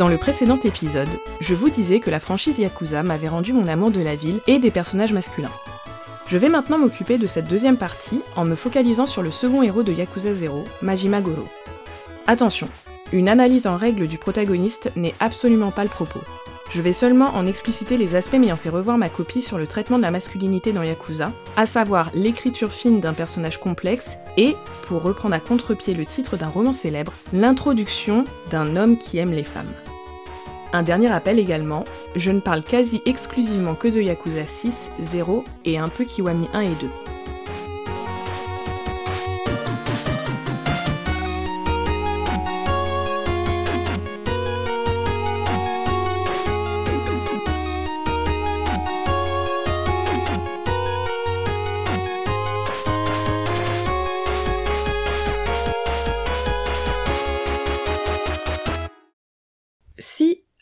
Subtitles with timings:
[0.00, 1.10] Dans le précédent épisode,
[1.40, 4.58] je vous disais que la franchise Yakuza m'avait rendu mon amour de la ville et
[4.58, 5.52] des personnages masculins.
[6.26, 9.82] Je vais maintenant m'occuper de cette deuxième partie en me focalisant sur le second héros
[9.82, 11.46] de Yakuza 0, Majima Goro.
[12.26, 12.68] Attention,
[13.12, 16.20] une analyse en règle du protagoniste n'est absolument pas le propos.
[16.70, 19.96] Je vais seulement en expliciter les aspects m'ayant fait revoir ma copie sur le traitement
[19.96, 24.54] de la masculinité dans Yakuza, à savoir l'écriture fine d'un personnage complexe et,
[24.86, 29.42] pour reprendre à contre-pied le titre d'un roman célèbre, l'introduction d'un homme qui aime les
[29.42, 29.72] femmes.
[30.72, 31.84] Un dernier rappel également,
[32.14, 36.60] je ne parle quasi exclusivement que de Yakuza 6, 0 et un peu Kiwami 1
[36.60, 36.86] et 2.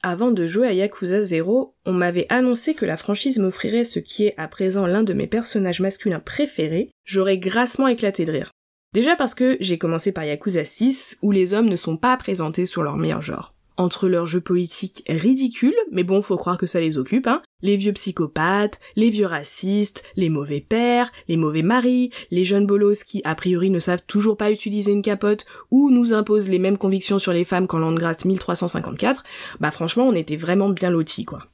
[0.08, 4.26] Avant de jouer à Yakuza 0, on m'avait annoncé que la franchise m'offrirait ce qui
[4.26, 8.50] est à présent l'un de mes personnages masculins préférés, j'aurais grassement éclaté de rire.
[8.94, 12.64] Déjà parce que j'ai commencé par Yakuza 6, où les hommes ne sont pas présentés
[12.64, 16.80] sur leur meilleur genre entre leurs jeux politiques ridicules, mais bon, faut croire que ça
[16.80, 17.40] les occupe, hein.
[17.62, 23.04] Les vieux psychopathes, les vieux racistes, les mauvais pères, les mauvais maris, les jeunes bolos
[23.04, 26.78] qui, a priori, ne savent toujours pas utiliser une capote ou nous imposent les mêmes
[26.78, 29.22] convictions sur les femmes qu'en l'an de grâce 1354,
[29.60, 31.46] bah franchement, on était vraiment bien lotis, quoi.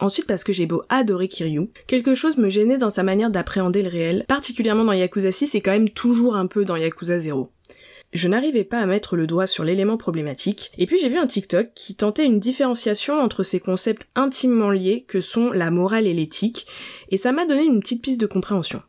[0.00, 3.82] Ensuite parce que j'ai beau adorer Kiryu, quelque chose me gênait dans sa manière d'appréhender
[3.82, 7.50] le réel, particulièrement dans Yakuza 6 et quand même toujours un peu dans Yakuza 0
[8.14, 11.26] je n'arrivais pas à mettre le doigt sur l'élément problématique, et puis j'ai vu un
[11.26, 16.14] TikTok qui tentait une différenciation entre ces concepts intimement liés que sont la morale et
[16.14, 16.66] l'éthique,
[17.10, 18.82] et ça m'a donné une petite piste de compréhension.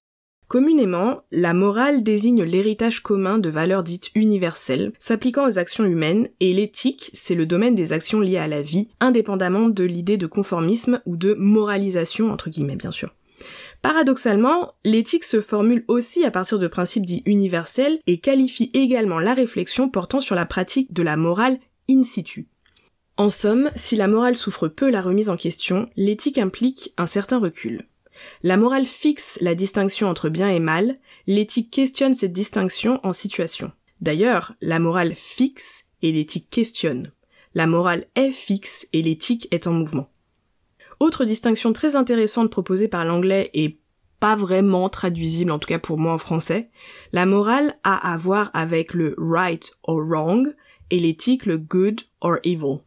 [0.47, 6.53] Communément, la morale désigne l'héritage commun de valeurs dites universelles, s'appliquant aux actions humaines, et
[6.53, 11.02] l'éthique, c'est le domaine des actions liées à la vie, indépendamment de l'idée de conformisme
[11.08, 13.15] ou de moralisation, entre guillemets bien sûr.
[13.85, 19.35] Paradoxalement, l'éthique se formule aussi à partir de principes dits universels et qualifie également la
[19.35, 22.47] réflexion portant sur la pratique de la morale in situ.
[23.15, 27.37] En somme, si la morale souffre peu la remise en question, l'éthique implique un certain
[27.37, 27.83] recul.
[28.41, 30.97] La morale fixe la distinction entre bien et mal,
[31.27, 33.71] l'éthique questionne cette distinction en situation.
[34.02, 37.11] D'ailleurs, la morale fixe et l'éthique questionne.
[37.53, 40.09] La morale est fixe et l'éthique est en mouvement.
[41.00, 43.80] Autre distinction très intéressante proposée par l'anglais et
[44.20, 46.70] pas vraiment traduisible, en tout cas pour moi en français,
[47.11, 50.56] la morale a à voir avec le right or wrong
[50.89, 52.80] et l'éthique le good or evil.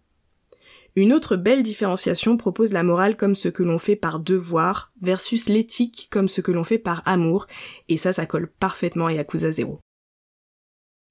[0.97, 5.49] Une autre belle différenciation propose la morale comme ce que l'on fait par devoir versus
[5.49, 7.47] l'éthique comme ce que l'on fait par amour,
[7.89, 9.79] et ça, ça colle parfaitement à Yakuza 0.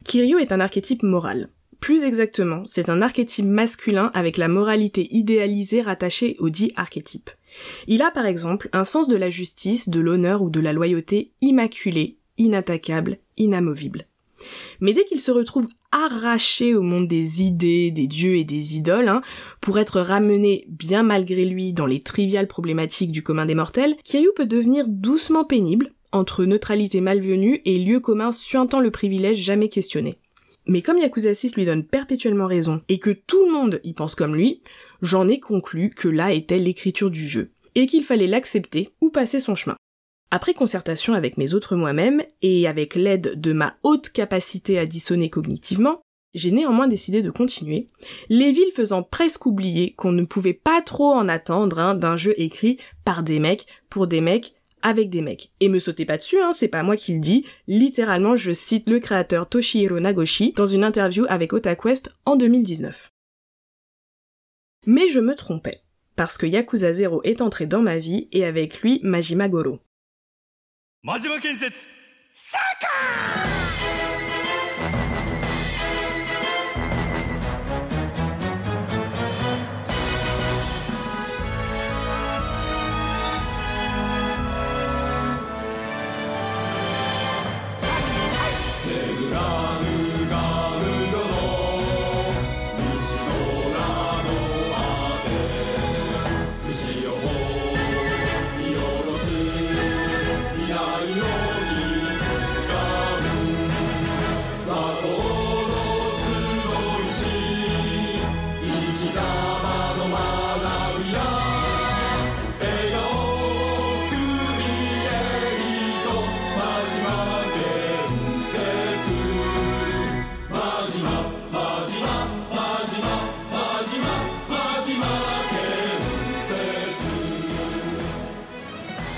[0.03, 1.49] Kiryu est un archétype moral.
[1.79, 7.29] Plus exactement, c'est un archétype masculin avec la moralité idéalisée rattachée au dit archétype.
[7.87, 11.31] Il a par exemple un sens de la justice, de l'honneur ou de la loyauté
[11.41, 14.07] immaculé, inattaquable, inamovible.
[14.81, 19.07] Mais dès qu'il se retrouve arraché au monde des idées, des dieux et des idoles,
[19.07, 19.21] hein,
[19.61, 24.29] pour être ramené bien malgré lui dans les triviales problématiques du commun des mortels, Kiryu
[24.35, 30.19] peut devenir doucement pénible, entre neutralité malvenue et lieu commun suintant le privilège jamais questionné.
[30.67, 34.15] Mais comme Yakuza 6 lui donne perpétuellement raison et que tout le monde y pense
[34.15, 34.61] comme lui,
[35.01, 39.39] j'en ai conclu que là était l'écriture du jeu et qu'il fallait l'accepter ou passer
[39.39, 39.77] son chemin.
[40.29, 45.29] Après concertation avec mes autres moi-même et avec l'aide de ma haute capacité à dissonner
[45.29, 46.01] cognitivement,
[46.33, 47.87] j'ai néanmoins décidé de continuer,
[48.27, 52.33] les villes faisant presque oublier qu'on ne pouvait pas trop en attendre hein, d'un jeu
[52.37, 55.51] écrit par des mecs pour des mecs avec des mecs.
[55.59, 57.45] Et me sautez pas dessus, hein, c'est pas moi qui le dis.
[57.67, 63.11] Littéralement, je cite le créateur Toshihiro Nagoshi dans une interview avec OtaQuest en 2019.
[64.85, 65.81] Mais je me trompais,
[66.15, 69.79] parce que Yakuza 0 est entré dans ma vie et avec lui Majima Goro.
[71.03, 71.87] Majima Kensetsu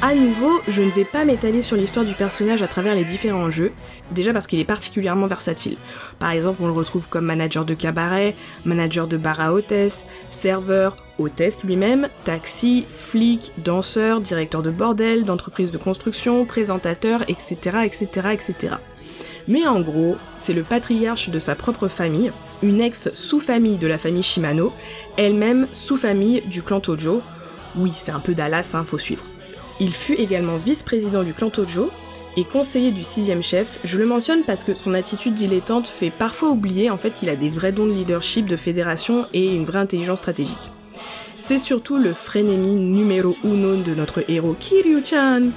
[0.10, 3.52] À nouveau, je ne vais pas m'étaler sur l'histoire du personnage à travers les différents
[3.52, 3.72] jeux,
[4.10, 5.78] déjà parce qu'il est particulièrement versatile.
[6.18, 8.36] Par exemple, on le retrouve comme manager de cabaret,
[8.66, 15.70] manager de bar à hôtesse, serveur, hôtesse lui-même, taxi, flic, danseur, directeur de bordel, d'entreprise
[15.70, 18.56] de construction, présentateur, etc., etc., etc.
[19.48, 22.32] Mais en gros, c'est le patriarche de sa propre famille,
[22.64, 24.74] une ex-sous-famille de la famille Shimano,
[25.18, 27.22] elle-même sous-famille du clan Tojo.
[27.76, 29.24] Oui, c'est un peu Dallas, hein, faut suivre.
[29.80, 31.90] Il fut également vice-président du clan Tojo
[32.38, 33.80] et conseiller du sixième chef.
[33.84, 37.36] Je le mentionne parce que son attitude dilettante fait parfois oublier en fait qu'il a
[37.36, 40.72] des vrais dons de leadership, de fédération et une vraie intelligence stratégique.
[41.38, 45.50] C'est surtout le frénémie numéro uno de notre héros Kiryu-chan.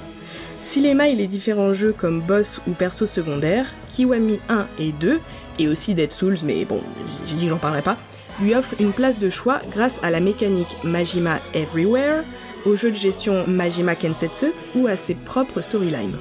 [0.61, 5.19] S'il émaille les différents jeux comme boss ou perso secondaire, Kiwami 1 et 2,
[5.59, 6.79] et aussi Dead Souls, mais bon,
[7.27, 7.97] j'ai dit que j'en parlerai pas,
[8.41, 12.23] lui offre une place de choix grâce à la mécanique Majima Everywhere,
[12.65, 16.17] au jeu de gestion Majima Kensetsu ou à ses propres storylines.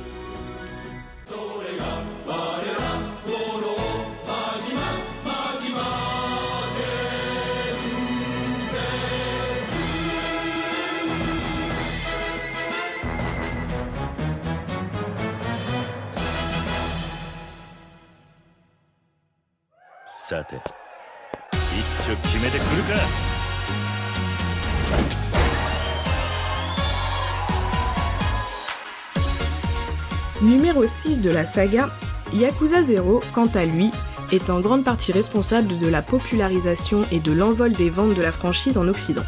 [30.82, 31.90] Numéro 6 de la saga,
[32.34, 33.92] Yakuza 0, quant à lui,
[34.32, 38.32] est en grande partie responsable de la popularisation et de l'envol des ventes de la
[38.32, 39.22] franchise en Occident.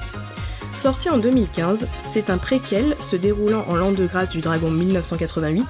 [0.73, 5.65] Sorti en 2015, c'est un préquel se déroulant en l'an de grâce du Dragon 1988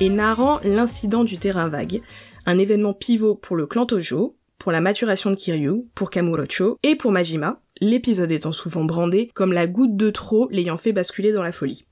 [0.00, 2.02] et narrant l'incident du terrain vague,
[2.44, 6.96] un événement pivot pour le clan Tojo, pour la maturation de Kiryu, pour Kamurocho et
[6.96, 11.44] pour Majima, l'épisode étant souvent brandé comme la goutte de trop l'ayant fait basculer dans
[11.44, 11.84] la folie.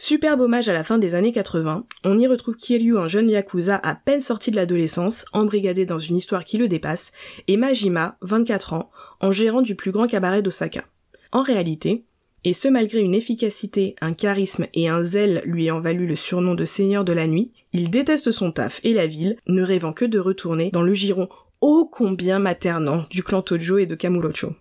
[0.00, 3.74] Superbe hommage à la fin des années 80, on y retrouve Kiryu, un jeune yakuza
[3.82, 7.10] à peine sorti de l'adolescence, embrigadé dans une histoire qui le dépasse,
[7.48, 10.84] et Majima, 24 ans, en gérant du plus grand cabaret d'Osaka.
[11.32, 12.04] En réalité,
[12.44, 16.54] et ce malgré une efficacité, un charisme et un zèle lui ayant valu le surnom
[16.54, 20.04] de Seigneur de la Nuit, il déteste son taf et la ville, ne rêvant que
[20.04, 21.28] de retourner dans le giron
[21.60, 24.54] ô combien maternant du clan Tojo et de Kamurocho.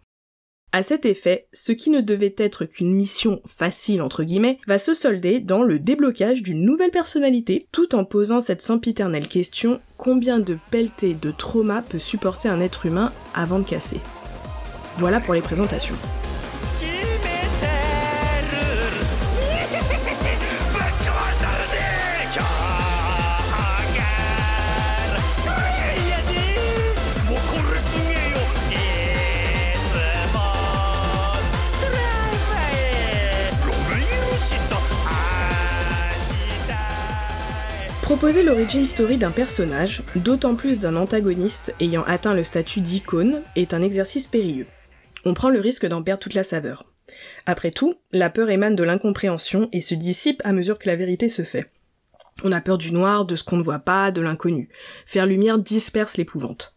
[0.73, 4.93] À cet effet, ce qui ne devait être qu'une mission facile entre guillemets va se
[4.93, 10.57] solder dans le déblocage d'une nouvelle personnalité, tout en posant cette sempiternelle question combien de
[10.69, 14.01] pelletés de trauma peut supporter un être humain avant de casser?
[14.97, 15.95] Voilà pour les présentations.
[38.17, 43.75] Proposer l'origin story d'un personnage, d'autant plus d'un antagoniste ayant atteint le statut d'icône, est
[43.75, 44.65] un exercice périlleux.
[45.23, 46.87] On prend le risque d'en perdre toute la saveur.
[47.45, 51.29] Après tout, la peur émane de l'incompréhension et se dissipe à mesure que la vérité
[51.29, 51.69] se fait.
[52.43, 54.69] On a peur du noir, de ce qu'on ne voit pas, de l'inconnu.
[55.05, 56.75] Faire lumière disperse l'épouvante.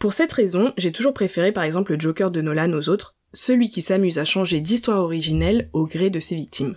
[0.00, 3.70] Pour cette raison, j'ai toujours préféré par exemple le Joker de Nolan aux autres, celui
[3.70, 6.74] qui s'amuse à changer d'histoire originelle au gré de ses victimes.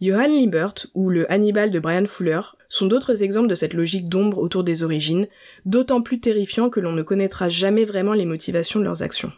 [0.00, 4.39] Johann Liebert ou le Hannibal de Brian Fuller sont d'autres exemples de cette logique d'ombre
[4.39, 5.27] autour des origines,
[5.65, 9.31] d'autant plus terrifiant que l'on ne connaîtra jamais vraiment les motivations de leurs actions.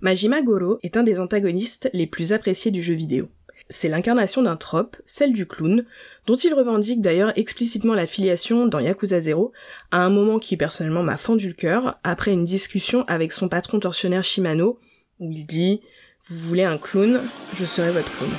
[0.00, 3.28] Majima Goro est un des antagonistes les plus appréciés du jeu vidéo.
[3.68, 5.84] C'est l'incarnation d'un trope, celle du clown,
[6.26, 9.52] dont il revendique d'ailleurs explicitement la filiation dans Yakuza 0,
[9.90, 13.80] à un moment qui personnellement m'a fendu le cœur, après une discussion avec son patron
[13.80, 14.78] tortionnaire Shimano,
[15.18, 15.80] où il dit
[16.28, 17.22] Vous voulez un clown,
[17.54, 18.30] je serai votre clown.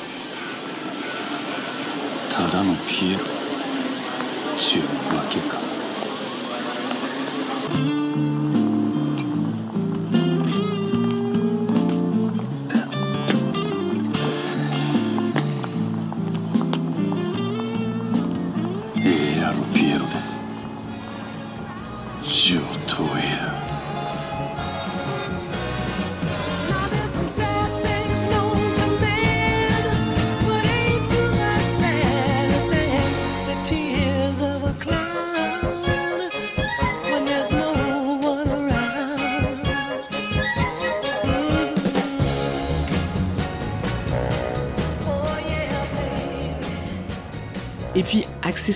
[2.38, 3.31] ただのピエロ
[4.57, 5.62] ちゅうわけか。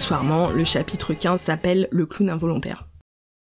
[0.09, 2.89] Le chapitre 15 s'appelle Le clown involontaire.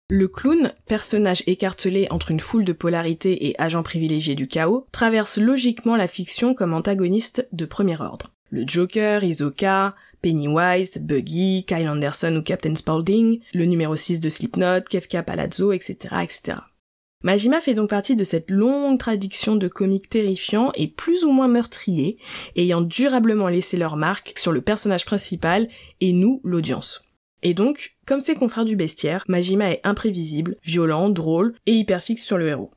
[0.10, 5.38] Le clown, personnage écartelé entre une foule de polarités et agent privilégié du chaos, traverse
[5.38, 8.32] logiquement la fiction comme antagoniste de premier ordre.
[8.50, 14.82] Le Joker, Isoka, Pennywise, Buggy, Kyle Anderson ou Captain Spaulding, le numéro 6 de Slipknot,
[14.90, 16.58] Kefka Palazzo, etc., etc.
[17.22, 21.50] Majima fait donc partie de cette longue tradition de comiques terrifiants et plus ou moins
[21.50, 22.18] meurtriers,
[22.56, 25.68] ayant durablement laissé leur marque sur le personnage principal
[26.00, 27.04] et nous, l'audience.
[27.44, 32.24] Et donc, comme ses confrères du bestiaire, Majima est imprévisible, violent, drôle et hyper fixe
[32.24, 32.70] sur le héros.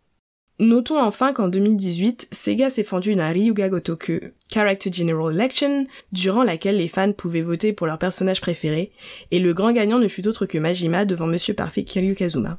[0.59, 4.21] Notons enfin qu'en 2018, Sega s'est fendu une Ryuga Gotoku
[4.53, 8.91] Character General Election, durant laquelle les fans pouvaient voter pour leur personnage préféré,
[9.31, 12.59] et le grand gagnant ne fut autre que Majima devant Monsieur Parfait Kiryu Kazuma.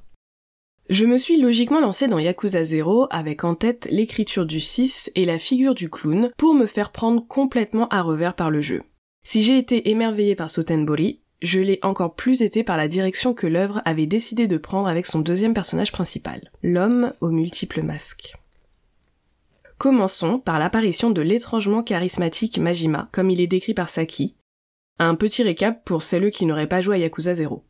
[0.89, 5.23] Je me suis logiquement lancé dans Yakuza 0 avec en tête l'écriture du 6 et
[5.23, 8.83] la figure du clown pour me faire prendre complètement à revers par le jeu.
[9.25, 13.47] Si j'ai été émerveillé par Sotenbori, je l'ai encore plus été par la direction que
[13.47, 18.33] l'œuvre avait décidé de prendre avec son deuxième personnage principal, l'homme aux multiples masques.
[19.77, 24.35] Commençons par l'apparition de l'étrangement charismatique Majima, comme il est décrit par Saki.
[24.99, 27.63] Un petit récap pour celles qui n'auraient pas joué à Yakuza 0.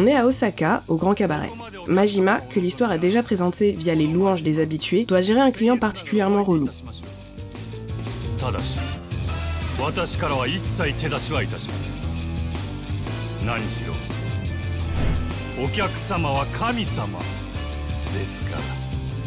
[0.00, 1.50] On est à Osaka, au Grand Cabaret.
[1.86, 5.76] Majima, que l'histoire a déjà présenté via les louanges des habitués, doit gérer un client
[5.76, 6.70] particulièrement relou.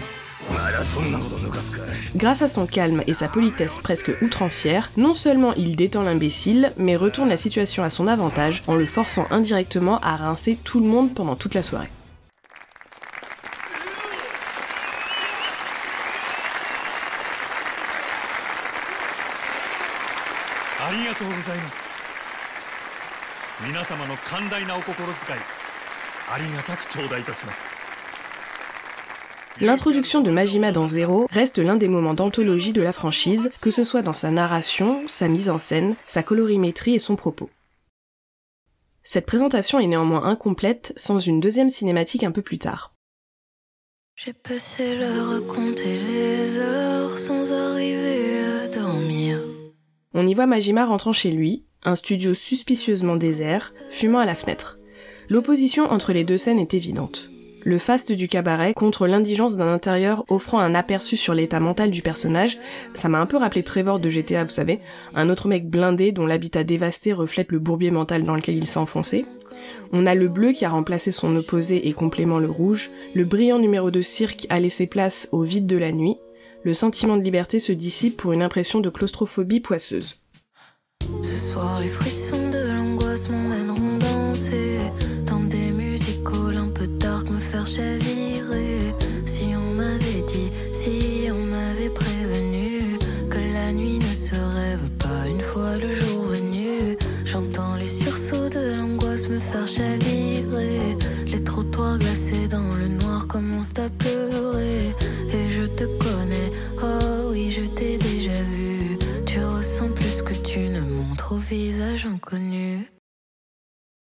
[2.17, 6.97] Grâce à son calme et sa politesse presque outrancière, non seulement il détend l'imbécile, mais
[6.97, 11.15] retourne la situation à son avantage en le forçant indirectement à rincer tout le monde
[11.15, 11.89] pendant toute la soirée.
[29.63, 33.85] L'introduction de Majima dans Zero reste l'un des moments d'anthologie de la franchise, que ce
[33.85, 37.51] soit dans sa narration, sa mise en scène, sa colorimétrie et son propos.
[39.03, 42.95] Cette présentation est néanmoins incomplète sans une deuxième cinématique un peu plus tard.
[44.17, 49.41] J'ai passé les heures sans arriver à dormir.
[50.15, 54.79] On y voit Majima rentrant chez lui, un studio suspicieusement désert, fumant à la fenêtre.
[55.29, 57.29] L'opposition entre les deux scènes est évidente
[57.65, 62.03] le faste du cabaret contre l'indigence d'un intérieur offrant un aperçu sur l'état mental du
[62.03, 62.59] personnage.
[62.95, 64.81] Ça m'a un peu rappelé Trevor de GTA, vous savez,
[65.15, 68.79] un autre mec blindé dont l'habitat dévasté reflète le bourbier mental dans lequel il s'est
[68.79, 69.27] enfoncé.
[69.93, 73.59] On a le bleu qui a remplacé son opposé et complément le rouge, le brillant
[73.59, 76.17] numéro de cirque a laissé place au vide de la nuit,
[76.63, 80.17] le sentiment de liberté se dissipe pour une impression de claustrophobie poisseuse.
[81.23, 82.50] Ce soir les frissons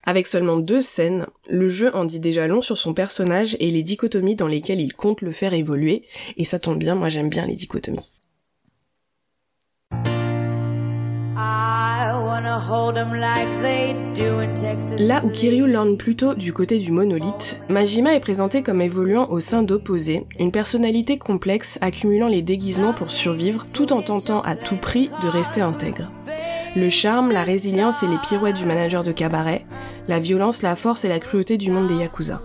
[0.05, 3.83] Avec seulement deux scènes, le jeu en dit déjà long sur son personnage et les
[3.83, 6.05] dichotomies dans lesquelles il compte le faire évoluer,
[6.37, 8.11] et ça tombe bien, moi j'aime bien les dichotomies.
[14.99, 19.41] Là où Kiryu lorne plutôt du côté du monolithe, Majima est présenté comme évoluant au
[19.41, 24.77] sein d'opposés, une personnalité complexe accumulant les déguisements pour survivre tout en tentant à tout
[24.77, 26.20] prix de rester intègre.
[26.77, 29.67] Le charme, la résilience et les pirouettes du manager de cabaret,
[30.07, 32.43] la violence, la force et la cruauté du monde des Yakuza.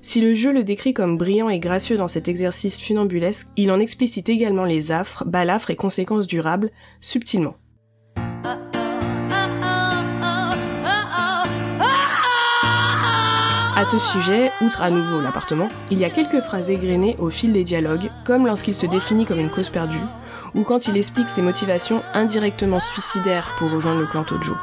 [0.00, 3.78] Si le jeu le décrit comme brillant et gracieux dans cet exercice funambulesque, il en
[3.78, 6.70] explicite également les affres, balafres et conséquences durables,
[7.02, 7.54] subtilement.
[13.82, 17.50] À ce sujet, outre à nouveau l'appartement, il y a quelques phrases égrenées au fil
[17.50, 19.98] des dialogues, comme lorsqu'il se définit comme une cause perdue,
[20.54, 24.54] ou quand il explique ses motivations indirectement suicidaires pour rejoindre le clan Tojo.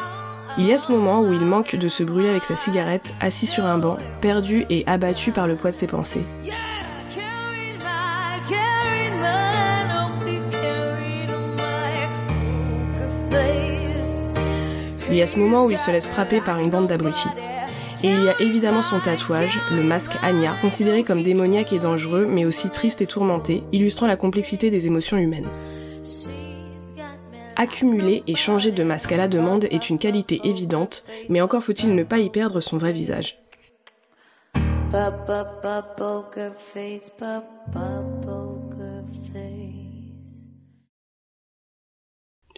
[0.57, 3.45] Il y a ce moment où il manque de se brûler avec sa cigarette, assis
[3.45, 6.23] sur un banc, perdu et abattu par le poids de ses pensées.
[15.09, 17.27] Il y a ce moment où il se laisse frapper par une bande d'abrutis.
[18.01, 22.25] Et il y a évidemment son tatouage, le masque Anya, considéré comme démoniaque et dangereux,
[22.25, 25.49] mais aussi triste et tourmenté, illustrant la complexité des émotions humaines.
[27.57, 31.93] accumuler et changer de masque à la demande est une qualité évidente, mais encore faut-il
[31.93, 33.37] ne pas y perdre son vrai visage.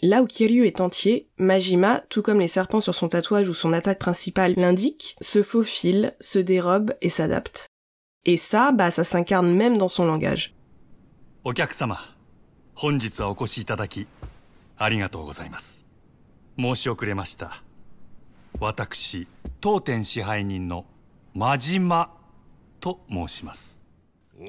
[0.04, 3.72] Là où Kiryu est entier, Majima, tout comme les serpents sur son tatouage ou son
[3.72, 7.68] attaque principale l'indiquent, se faufile, se dérobe et s'adapte.
[8.26, 10.56] Et ça, bah, ça s'incarne même dans son langage.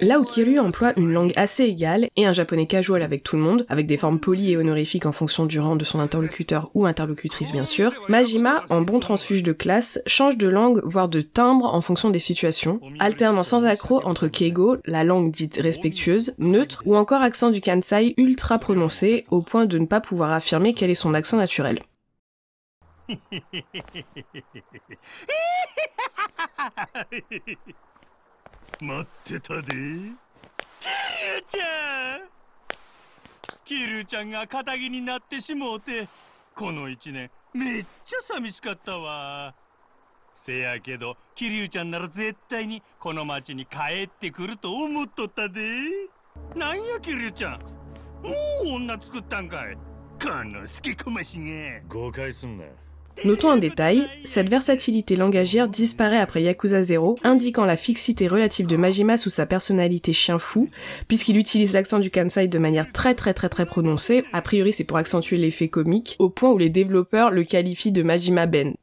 [0.01, 0.25] Là où
[0.59, 3.97] emploie une langue assez égale et un japonais casual avec tout le monde, avec des
[3.97, 7.93] formes polies et honorifiques en fonction du rang de son interlocuteur ou interlocutrice bien sûr,
[8.09, 12.19] Majima, en bon transfuge de classe, change de langue, voire de timbre en fonction des
[12.19, 17.61] situations, alternant sans accroc entre Keigo, la langue dite respectueuse, neutre, ou encore accent du
[17.61, 21.81] Kansai ultra prononcé, au point de ne pas pouvoir affirmer quel est son accent naturel.
[28.81, 29.73] 待ってたで。
[29.73, 30.15] キリ
[31.47, 32.29] ちゃん。
[33.65, 36.09] キリちゃんが肩着になってしもうて
[36.55, 39.55] この一年めっちゃ寂しかったわ。
[40.35, 45.61] せやけどキリちゃんなら絶対にこの町に帰ってくると思っとったで。
[46.57, 47.61] なんやキリちゃん。
[48.23, 48.31] も
[48.65, 49.77] う女作ったんかい。
[50.23, 52.65] この好きこましが誤解すんな
[53.25, 58.77] Notons un détail, cette versatilité langagière disparaît après Yakuza 0, indiquant la fixité relative de
[58.77, 60.69] Majima sous sa personnalité chien fou,
[61.07, 64.85] puisqu'il utilise l'accent du Kansai de manière très très très très prononcée, a priori c'est
[64.85, 68.75] pour accentuer l'effet comique, au point où les développeurs le qualifient de Majima Ben.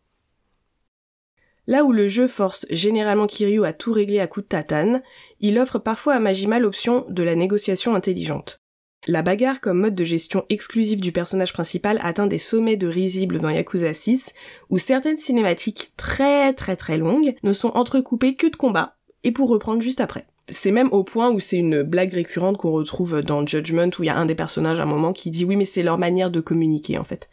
[1.67, 5.03] Là où le jeu force généralement Kiryu à tout régler à coup de tatane,
[5.41, 8.61] il offre parfois à Majima l'option de la négociation intelligente.
[9.07, 13.39] La bagarre comme mode de gestion exclusif du personnage principal atteint des sommets de risibles
[13.39, 14.33] dans Yakuza 6,
[14.69, 19.47] où certaines cinématiques très très très longues ne sont entrecoupées que de combats, et pour
[19.47, 20.27] reprendre juste après.
[20.49, 24.07] C'est même au point où c'est une blague récurrente qu'on retrouve dans Judgment où il
[24.07, 26.31] y a un des personnages à un moment qui dit oui mais c'est leur manière
[26.31, 27.29] de communiquer en fait.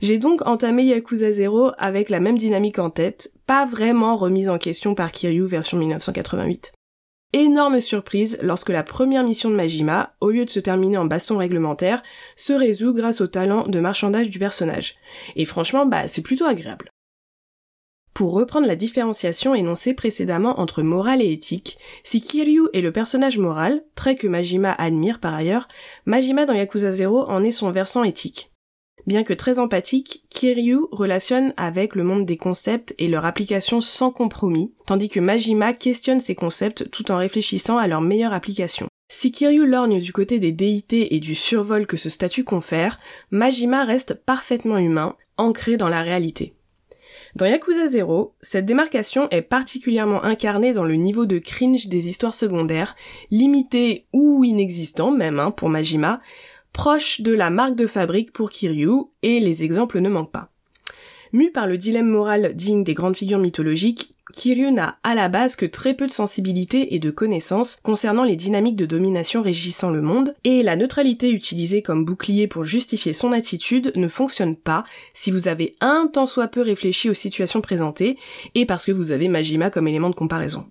[0.00, 4.58] J'ai donc entamé Yakuza 0 avec la même dynamique en tête, pas vraiment remise en
[4.58, 6.72] question par Kiryu version 1988.
[7.36, 11.36] Énorme surprise lorsque la première mission de Majima, au lieu de se terminer en baston
[11.36, 12.04] réglementaire,
[12.36, 14.94] se résout grâce au talent de marchandage du personnage.
[15.34, 16.92] Et franchement, bah, c'est plutôt agréable.
[18.14, 23.38] Pour reprendre la différenciation énoncée précédemment entre morale et éthique, si Kiryu est le personnage
[23.38, 25.66] moral, trait que Majima admire par ailleurs,
[26.06, 28.53] Majima dans Yakuza 0 en est son versant éthique.
[29.06, 34.10] Bien que très empathique, Kiryu relationne avec le monde des concepts et leur application sans
[34.10, 38.86] compromis, tandis que Majima questionne ces concepts tout en réfléchissant à leur meilleure application.
[39.08, 42.98] Si Kiryu lorgne du côté des déités et du survol que ce statut confère,
[43.30, 46.54] Majima reste parfaitement humain, ancré dans la réalité.
[47.36, 52.34] Dans Yakuza 0, cette démarcation est particulièrement incarnée dans le niveau de cringe des histoires
[52.34, 52.94] secondaires,
[53.30, 56.20] limité ou inexistant même hein, pour Majima,
[56.74, 60.50] proche de la marque de fabrique pour Kiryu, et les exemples ne manquent pas.
[61.32, 65.54] Mu par le dilemme moral digne des grandes figures mythologiques, Kiryu n'a à la base
[65.54, 70.02] que très peu de sensibilité et de connaissances concernant les dynamiques de domination régissant le
[70.02, 75.30] monde, et la neutralité utilisée comme bouclier pour justifier son attitude ne fonctionne pas si
[75.30, 78.18] vous avez un tant soit peu réfléchi aux situations présentées,
[78.54, 80.66] et parce que vous avez Majima comme élément de comparaison.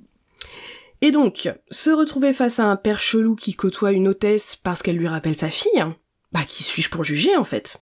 [1.05, 4.95] Et donc, se retrouver face à un père chelou qui côtoie une hôtesse parce qu'elle
[4.95, 5.83] lui rappelle sa fille,
[6.31, 7.81] bah qui suis-je pour juger en fait?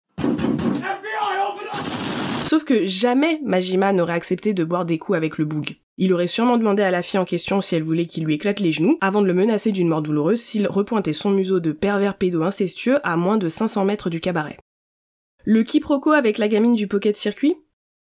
[2.45, 5.77] Sauf que jamais Majima n'aurait accepté de boire des coups avec le boug.
[5.97, 8.61] Il aurait sûrement demandé à la fille en question si elle voulait qu'il lui éclate
[8.61, 12.19] les genoux, avant de le menacer d'une mort douloureuse s'il repointait son museau de pervers
[12.19, 14.59] pédo incestueux à moins de 500 mètres du cabaret.
[15.47, 17.57] Le quiproquo avec la gamine du pocket circuit?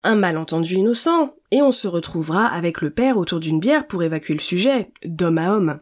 [0.03, 4.33] Un malentendu innocent, et on se retrouvera avec le père autour d'une bière pour évacuer
[4.33, 5.79] le sujet, d'homme à homme.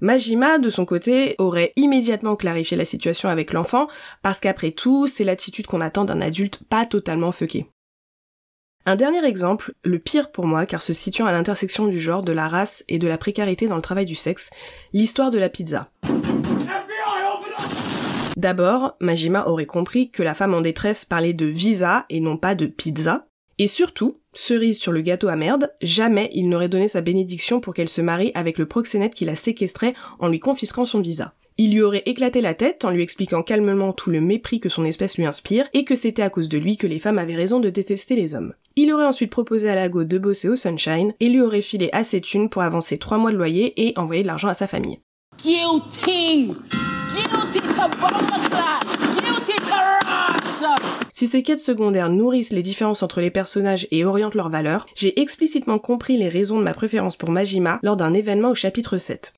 [0.00, 3.88] Majima, de son côté, aurait immédiatement clarifié la situation avec l'enfant,
[4.22, 7.66] parce qu'après tout, c'est l'attitude qu'on attend d'un adulte pas totalement fucké.
[8.86, 12.32] Un dernier exemple, le pire pour moi, car se situant à l'intersection du genre, de
[12.32, 14.50] la race et de la précarité dans le travail du sexe,
[14.92, 15.90] l'histoire de la pizza.
[18.38, 22.54] D'abord, Majima aurait compris que la femme en détresse parlait de visa et non pas
[22.54, 23.26] de pizza.
[23.58, 27.74] Et surtout, cerise sur le gâteau à merde, jamais il n'aurait donné sa bénédiction pour
[27.74, 31.34] qu'elle se marie avec le proxénète qui la séquestrait en lui confisquant son visa.
[31.56, 34.84] Il lui aurait éclaté la tête en lui expliquant calmement tout le mépris que son
[34.84, 37.58] espèce lui inspire et que c'était à cause de lui que les femmes avaient raison
[37.58, 38.54] de détester les hommes.
[38.76, 41.90] Il aurait ensuite proposé à la go de bosser au Sunshine et lui aurait filé
[41.90, 45.00] assez thunes pour avancer trois mois de loyer et envoyer de l'argent à sa famille.
[45.42, 46.52] Guilty
[51.12, 55.20] Si ces quêtes secondaires nourrissent les différences entre les personnages et orientent leurs valeurs, j'ai
[55.20, 59.37] explicitement compris les raisons de ma préférence pour Majima lors d'un événement au chapitre 7.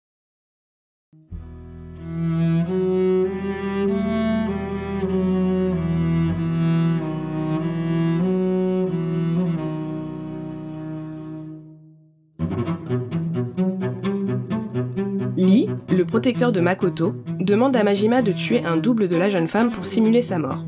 [16.10, 19.86] Protecteur de Makoto, demande à Majima de tuer un double de la jeune femme pour
[19.86, 20.64] simuler sa mort.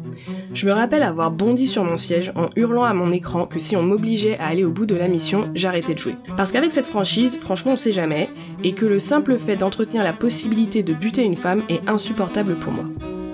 [0.54, 3.74] Je me rappelle avoir bondi sur mon siège en hurlant à mon écran que si
[3.74, 6.14] on m'obligeait à aller au bout de la mission, j'arrêtais de jouer.
[6.36, 8.30] Parce qu'avec cette franchise, franchement on sait jamais,
[8.62, 12.72] et que le simple fait d'entretenir la possibilité de buter une femme est insupportable pour
[12.72, 12.84] moi.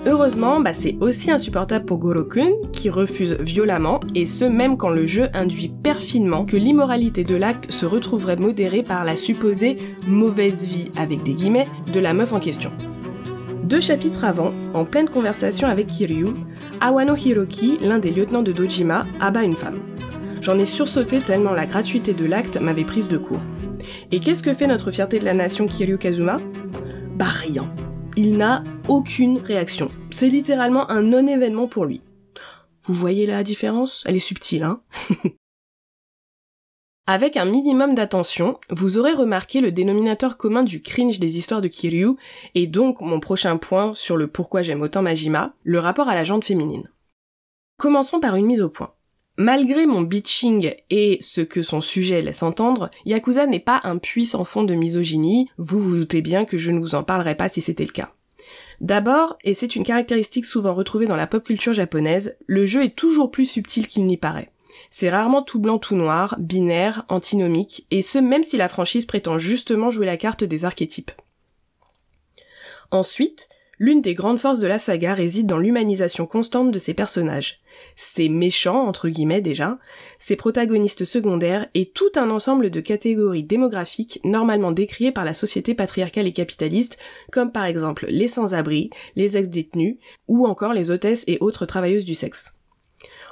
[0.09, 5.05] Heureusement, bah c'est aussi insupportable pour Gorokun, qui refuse violemment, et ce même quand le
[5.05, 10.89] jeu induit perfidement que l'immoralité de l'acte se retrouverait modérée par la supposée mauvaise vie,
[10.95, 12.71] avec des guillemets, de la meuf en question.
[13.65, 16.29] Deux chapitres avant, en pleine conversation avec Kiryu,
[16.81, 19.77] Awano Hiroki, l'un des lieutenants de Dojima, abat une femme.
[20.41, 23.43] J'en ai sursauté tellement la gratuité de l'acte m'avait prise de court.
[24.11, 26.41] Et qu'est-ce que fait notre fierté de la nation Kiryu Kazuma?
[27.15, 27.71] Bah rien
[28.19, 29.89] il n'a aucune réaction.
[30.11, 32.01] C'est littéralement un non-événement pour lui.
[32.83, 34.03] Vous voyez la différence?
[34.05, 34.81] Elle est subtile, hein?
[37.07, 41.69] Avec un minimum d'attention, vous aurez remarqué le dénominateur commun du cringe des histoires de
[41.69, 42.17] Kiryu,
[42.55, 46.25] et donc mon prochain point sur le pourquoi j'aime autant Majima, le rapport à la
[46.25, 46.91] jante féminine.
[47.77, 48.93] Commençons par une mise au point.
[49.39, 54.43] Malgré mon bitching et ce que son sujet laisse entendre, Yakuza n'est pas un puissant
[54.43, 57.61] fond de misogynie, vous vous doutez bien que je ne vous en parlerai pas si
[57.61, 58.11] c'était le cas.
[58.81, 62.97] D'abord, et c'est une caractéristique souvent retrouvée dans la pop culture japonaise, le jeu est
[62.97, 64.51] toujours plus subtil qu'il n'y paraît.
[64.89, 69.37] C'est rarement tout blanc tout noir, binaire, antinomique, et ce même si la franchise prétend
[69.37, 71.11] justement jouer la carte des archétypes.
[72.91, 73.47] Ensuite,
[73.77, 77.61] l'une des grandes forces de la saga réside dans l'humanisation constante de ses personnages
[77.95, 79.79] ses méchants, entre guillemets déjà,
[80.17, 85.73] ses protagonistes secondaires et tout un ensemble de catégories démographiques normalement décriées par la société
[85.73, 86.97] patriarcale et capitaliste,
[87.31, 92.15] comme par exemple les sans-abri, les ex-détenus, ou encore les hôtesses et autres travailleuses du
[92.15, 92.55] sexe.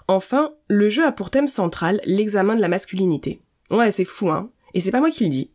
[0.08, 3.42] Enfin, le jeu a pour thème central l'examen de la masculinité.
[3.70, 5.52] Ouais, c'est fou, hein, et c'est pas moi qui le dis.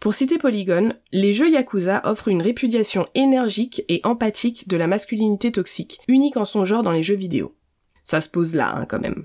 [0.00, 5.52] Pour citer Polygon, les jeux Yakuza offrent une répudiation énergique et empathique de la masculinité
[5.52, 7.54] toxique, unique en son genre dans les jeux vidéo.
[8.10, 9.24] Ça se pose là, hein, quand même.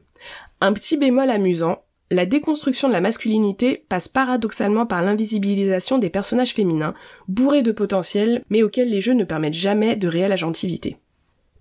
[0.62, 6.54] Un petit bémol amusant, la déconstruction de la masculinité passe paradoxalement par l'invisibilisation des personnages
[6.54, 6.94] féminins,
[7.28, 10.98] bourrés de potentiel, mais auxquels les jeux ne permettent jamais de réelle agentivité.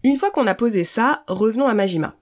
[0.02, 2.14] Une fois qu'on a posé ça, revenons à Majima.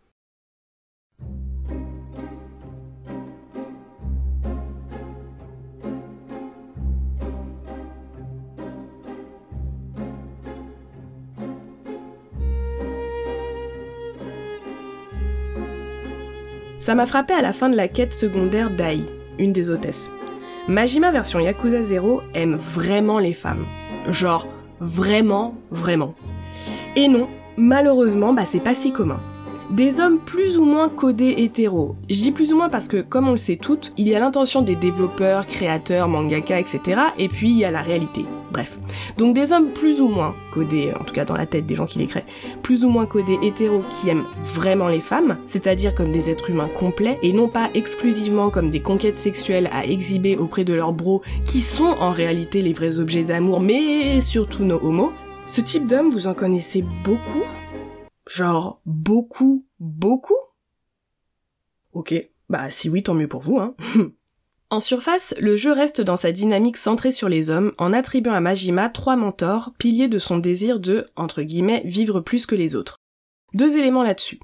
[16.83, 19.03] Ça m'a frappé à la fin de la quête secondaire d'Ai,
[19.39, 20.11] une des hôtesses.
[20.67, 23.67] Majima version Yakuza 0 aime vraiment les femmes.
[24.09, 24.49] Genre,
[24.81, 26.17] vraiment, vraiment.
[26.97, 29.21] Et non, malheureusement, bah c'est pas si commun.
[29.71, 31.95] Des hommes plus ou moins codés hétéros.
[32.11, 34.19] Je dis plus ou moins parce que, comme on le sait toutes, il y a
[34.19, 37.01] l'intention des développeurs, créateurs, mangaka, etc.
[37.17, 38.25] Et puis il y a la réalité.
[38.53, 38.79] Bref.
[39.17, 41.87] Donc des hommes plus ou moins codés, en tout cas dans la tête des gens
[41.87, 42.27] qui les créent,
[42.63, 46.69] plus ou moins codés hétéros qui aiment vraiment les femmes, c'est-à-dire comme des êtres humains
[46.69, 51.23] complets, et non pas exclusivement comme des conquêtes sexuelles à exhiber auprès de leurs bros,
[51.47, 55.13] qui sont en réalité les vrais objets d'amour, mais surtout nos homos.
[55.47, 57.45] Ce type d'homme, vous en connaissez beaucoup?
[58.29, 60.35] Genre beaucoup, beaucoup?
[61.93, 62.15] Ok,
[62.49, 63.75] bah si oui, tant mieux pour vous, hein.
[64.73, 68.41] en surface, le jeu reste dans sa dynamique centrée sur les hommes en attribuant à
[68.41, 72.97] Majima trois mentors, piliers de son désir de, entre guillemets, vivre plus que les autres.
[73.53, 74.41] Deux éléments là-dessus.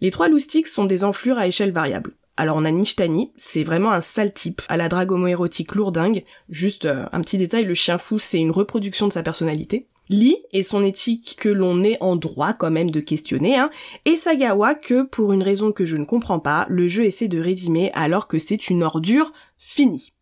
[0.00, 2.12] Les trois loustiques sont des enflures à échelle variable.
[2.36, 6.24] Alors on a Nishtani, c'est vraiment un sale type, à la drague homo-érotique lourdingue.
[6.48, 9.88] Juste euh, un petit détail, le chien fou c'est une reproduction de sa personnalité.
[10.10, 13.70] Lee et son éthique que l'on est en droit quand même de questionner, hein,
[14.04, 17.40] et Sagawa que, pour une raison que je ne comprends pas, le jeu essaie de
[17.40, 20.12] rédimer alors que c'est une ordure finie.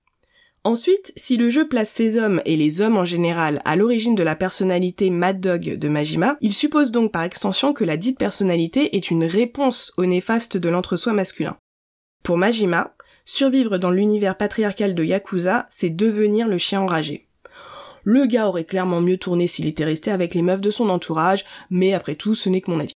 [0.65, 4.23] Ensuite, si le jeu place ces hommes et les hommes en général à l'origine de
[4.23, 8.97] la personnalité Mad Dog de Majima, il suppose donc par extension que la dite personnalité
[8.97, 11.57] est une réponse au néfaste de l'entre-soi masculin.
[12.23, 17.27] Pour Majima, survivre dans l'univers patriarcal de Yakuza, c'est devenir le chien enragé.
[18.05, 21.45] Le gars aurait clairement mieux tourné s'il était resté avec les meufs de son entourage,
[21.71, 22.95] mais après tout, ce n'est que mon avis.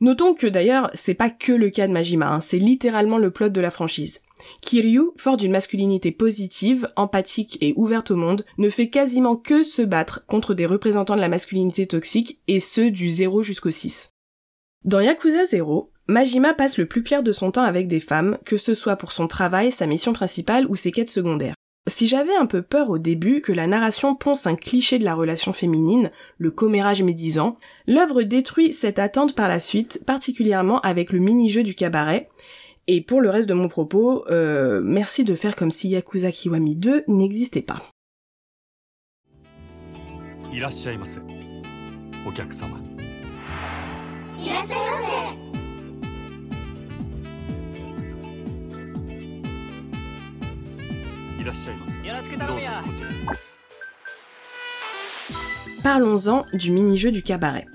[0.00, 3.48] Notons que d'ailleurs, c'est pas que le cas de Majima, hein, c'est littéralement le plot
[3.48, 4.22] de la franchise.
[4.60, 9.82] Kiryu, fort d'une masculinité positive, empathique et ouverte au monde, ne fait quasiment que se
[9.82, 14.10] battre contre des représentants de la masculinité toxique, et ceux du 0 jusqu'au 6.
[14.84, 18.56] Dans Yakuza 0, Majima passe le plus clair de son temps avec des femmes, que
[18.56, 21.54] ce soit pour son travail, sa mission principale ou ses quêtes secondaires.
[21.88, 25.14] Si j'avais un peu peur au début que la narration ponce un cliché de la
[25.14, 27.56] relation féminine, le commérage médisant,
[27.86, 32.28] l'œuvre détruit cette attente par la suite, particulièrement avec le mini-jeu du cabaret.
[32.90, 36.74] Et pour le reste de mon propos, euh, merci de faire comme si Yakuza Kiwami
[36.74, 37.82] 2 n'existait pas.
[55.82, 57.66] Parlons-en du mini-jeu du cabaret.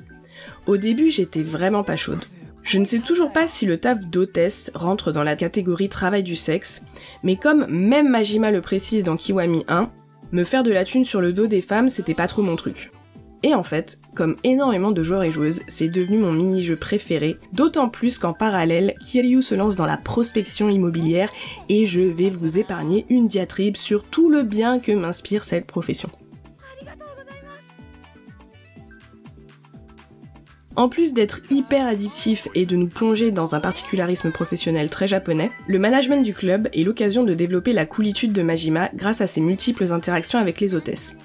[0.66, 2.26] Au début, j'étais vraiment pas chaude.
[2.64, 6.36] Je ne sais toujours pas si le taf d'hôtesse rentre dans la catégorie travail du
[6.36, 6.82] sexe,
[7.22, 9.90] mais comme même Majima le précise dans Kiwami 1,
[10.32, 12.92] me faire de la thune sur le dos des femmes, c'était pas trop mon truc.
[13.44, 17.90] Et en fait, comme énormément de joueurs et joueuses, c'est devenu mon mini-jeu préféré, d'autant
[17.90, 21.30] plus qu'en parallèle, Kiryu se lance dans la prospection immobilière
[21.68, 26.10] et je vais vous épargner une diatribe sur tout le bien que m'inspire cette profession.
[30.76, 35.52] En plus d'être hyper addictif et de nous plonger dans un particularisme professionnel très japonais,
[35.68, 39.42] le management du club est l'occasion de développer la coolitude de Majima grâce à ses
[39.42, 41.16] multiples interactions avec les hôtesses.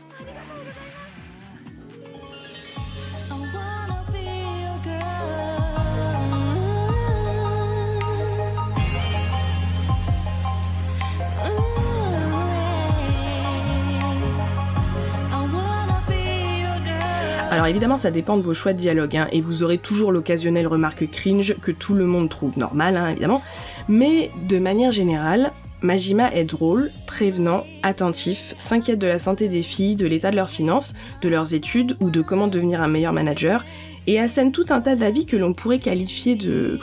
[17.58, 20.68] Alors évidemment, ça dépend de vos choix de dialogue, hein, et vous aurez toujours l'occasionnelle
[20.68, 23.42] remarque cringe que tout le monde trouve normal, hein, évidemment.
[23.88, 25.50] Mais de manière générale,
[25.82, 30.50] Majima est drôle, prévenant, attentif, s'inquiète de la santé des filles, de l'état de leurs
[30.50, 33.64] finances, de leurs études ou de comment devenir un meilleur manager,
[34.06, 36.78] et assène tout un tas d'avis que l'on pourrait qualifier de...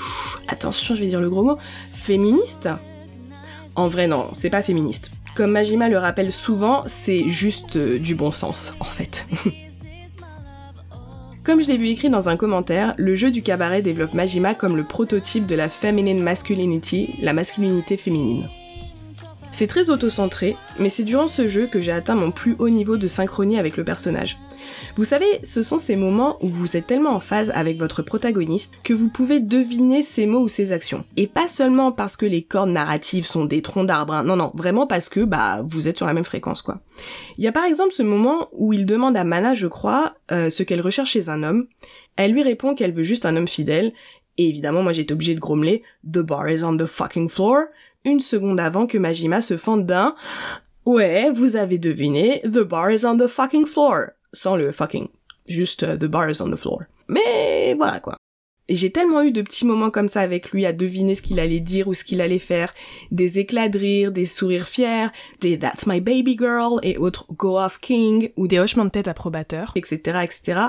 [0.50, 1.58] attention, je vais dire le gros mot,
[1.94, 2.68] féministe
[3.78, 5.12] En vrai non, c'est pas féministe.
[5.38, 9.26] Comme Majima le rappelle souvent, c'est juste euh, du bon sens, en fait.
[11.46, 14.76] Comme je l'ai vu écrit dans un commentaire, le jeu du cabaret développe Majima comme
[14.76, 18.50] le prototype de la feminine masculinity, la masculinité féminine.
[19.56, 22.98] C'est très auto-centré, mais c'est durant ce jeu que j'ai atteint mon plus haut niveau
[22.98, 24.38] de synchronie avec le personnage.
[24.98, 28.74] Vous savez, ce sont ces moments où vous êtes tellement en phase avec votre protagoniste
[28.84, 31.06] que vous pouvez deviner ses mots ou ses actions.
[31.16, 34.24] Et pas seulement parce que les cordes narratives sont des troncs d'arbres, hein.
[34.26, 36.82] non non, vraiment parce que bah vous êtes sur la même fréquence quoi.
[37.38, 40.50] Il y a par exemple ce moment où il demande à Mana, je crois, euh,
[40.50, 41.68] ce qu'elle recherche chez un homme.
[42.18, 43.94] Elle lui répond qu'elle veut juste un homme fidèle,
[44.38, 47.68] et évidemment, moi j'étais obligée de grommeler The bar is on the fucking floor,
[48.06, 50.16] une seconde avant que Majima se fende d'un
[50.86, 54.12] Ouais, vous avez deviné, the bar is on the fucking floor.
[54.34, 55.08] Sans le fucking.
[55.48, 56.84] Juste uh, the bar is on the floor.
[57.08, 58.18] Mais voilà quoi.
[58.68, 61.60] J'ai tellement eu de petits moments comme ça avec lui à deviner ce qu'il allait
[61.60, 62.74] dire ou ce qu'il allait faire.
[63.12, 65.08] Des éclats de rire, des sourires fiers,
[65.42, 69.08] des That's my baby girl et autres Go off king ou des hochements de tête
[69.08, 70.62] approbateurs, etc., etc.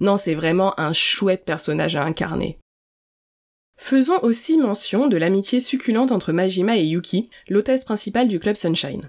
[0.00, 2.58] Non, c'est vraiment un chouette personnage à incarner.
[3.80, 9.08] Faisons aussi mention de l'amitié succulente entre Majima et Yuki, l'hôtesse principale du club Sunshine.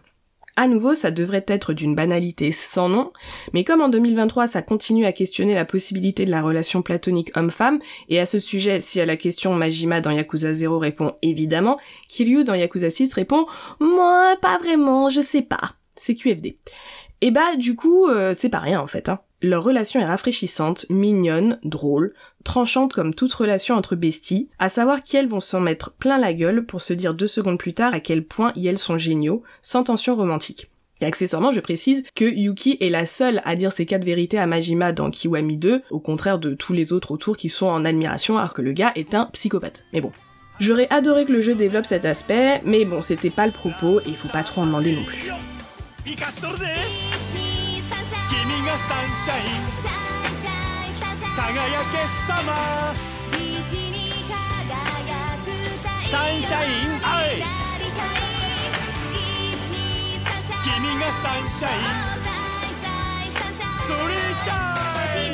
[0.56, 3.12] À nouveau, ça devrait être d'une banalité sans nom,
[3.52, 7.80] mais comme en 2023 ça continue à questionner la possibilité de la relation platonique homme-femme,
[8.10, 11.78] et à ce sujet, si à la question Majima dans Yakuza 0 répond évidemment,
[12.08, 13.48] Kiryu dans Yakuza 6 répond
[13.80, 15.74] moi pas vraiment, je sais pas.
[15.96, 16.58] C'est QFD.
[17.22, 19.10] Et bah du coup, euh, c'est pas rien en fait.
[19.10, 19.20] Hein.
[19.42, 25.30] Leur relation est rafraîchissante, mignonne, drôle, tranchante comme toute relation entre besties, à savoir qu'elles
[25.30, 28.26] vont s'en mettre plein la gueule pour se dire deux secondes plus tard à quel
[28.26, 30.70] point elles sont géniaux, sans tension romantique.
[31.00, 34.46] Et accessoirement, je précise que Yuki est la seule à dire ses quatre vérités à
[34.46, 38.38] Majima dans Kiwami 2, au contraire de tous les autres autour qui sont en admiration
[38.38, 39.86] alors que le gars est un psychopathe.
[39.94, 40.12] Mais bon.
[40.60, 44.08] J'aurais adoré que le jeu développe cet aspect, mais bon, c'était pas le propos et
[44.08, 45.32] il faut pas trop en demander non plus.
[48.30, 49.66] がサンシャイン。
[51.36, 51.42] 輝
[51.92, 52.50] けさま
[56.06, 57.28] サンシャインアイ
[60.64, 62.10] 君がサンシャイン。
[63.88, 64.14] それ
[64.44, 64.54] シャ
[65.26, 65.34] イン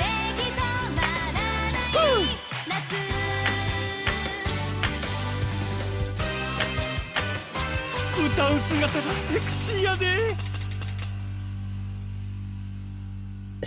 [8.26, 10.55] 歌う姿がセクシーやで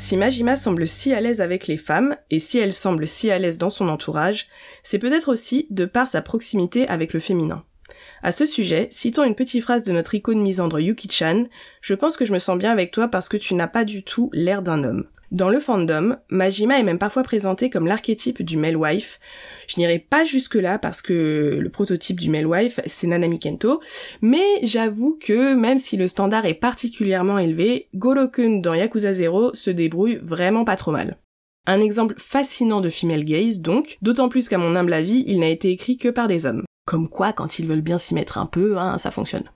[0.08, 3.38] Si Majima semble si à l'aise avec les femmes, et si elle semble si à
[3.38, 4.48] l'aise dans son entourage,
[4.82, 7.62] c'est peut-être aussi de par sa proximité avec le féminin.
[8.22, 11.44] À ce sujet, citons une petite phrase de notre icône misandre Yuki-chan,
[11.82, 14.02] je pense que je me sens bien avec toi parce que tu n'as pas du
[14.02, 15.04] tout l'air d'un homme.
[15.30, 19.20] Dans le fandom, Majima est même parfois présentée comme l'archétype du male wife.
[19.66, 23.80] Je n'irai pas jusque là parce que le prototype du male wife, c'est Nanami Kento,
[24.22, 29.70] mais j'avoue que même si le standard est particulièrement élevé, Goro-kun dans Yakuza 0 se
[29.70, 31.18] débrouille vraiment pas trop mal.
[31.66, 35.48] Un exemple fascinant de female gaze donc, d'autant plus qu'à mon humble avis, il n'a
[35.48, 36.64] été écrit que par des hommes.
[36.86, 39.50] Comme quoi, quand ils veulent bien s'y mettre un peu, hein, ça fonctionne.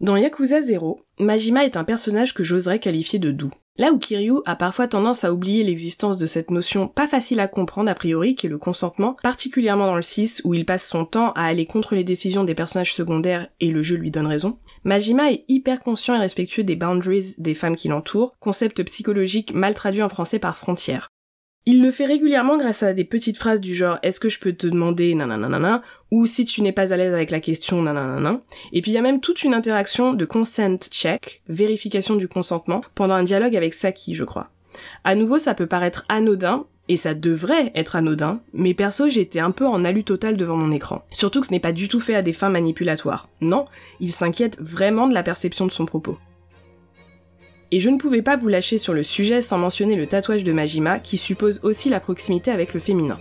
[0.00, 3.50] Dans Yakuza 0, Majima est un personnage que j'oserais qualifier de doux.
[3.78, 7.48] Là où Kiryu a parfois tendance à oublier l'existence de cette notion pas facile à
[7.48, 11.04] comprendre a priori qui est le consentement, particulièrement dans le 6 où il passe son
[11.04, 14.58] temps à aller contre les décisions des personnages secondaires et le jeu lui donne raison,
[14.84, 19.74] Majima est hyper conscient et respectueux des boundaries des femmes qui l'entourent, concept psychologique mal
[19.74, 21.08] traduit en français par frontière.
[21.68, 24.52] Il le fait régulièrement grâce à des petites phrases du genre est-ce que je peux
[24.52, 28.40] te demander nanana ou si tu n'es pas à l'aise avec la question nanana.
[28.72, 32.82] Et puis il y a même toute une interaction de consent check, vérification du consentement,
[32.94, 34.50] pendant un dialogue avec Saki, je crois.
[35.02, 39.50] À nouveau, ça peut paraître anodin, et ça devrait être anodin, mais perso j'étais un
[39.50, 41.04] peu en alu total devant mon écran.
[41.10, 43.28] Surtout que ce n'est pas du tout fait à des fins manipulatoires.
[43.40, 43.64] Non,
[43.98, 46.16] il s'inquiète vraiment de la perception de son propos.
[47.72, 50.52] Et je ne pouvais pas vous lâcher sur le sujet sans mentionner le tatouage de
[50.52, 53.18] Majima qui suppose aussi la proximité avec le féminin.